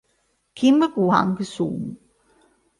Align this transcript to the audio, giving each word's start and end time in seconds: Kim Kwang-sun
Kim 0.57 0.77
Kwang-sun 0.97 1.81